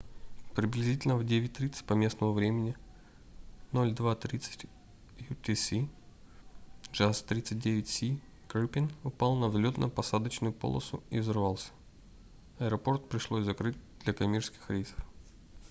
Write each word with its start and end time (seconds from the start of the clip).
приблизительно 0.55 1.15
в 1.15 1.23
9:30 1.23 1.83
по 1.85 1.93
местному 1.93 2.33
времени 2.33 2.75
02:30 3.71 4.65
utc 5.29 5.87
jas 6.91 7.27
39c 7.27 8.19
gripen 8.49 8.91
упал 9.03 9.35
на 9.35 9.45
взлетно-посадочную 9.47 10.53
полосу 10.53 11.03
и 11.11 11.19
взорвался. 11.19 11.69
аэропорт 12.57 13.07
пришлось 13.09 13.45
закрыть 13.45 13.77
для 14.03 14.13
коммерческих 14.13 14.67
рейсов 14.71 14.97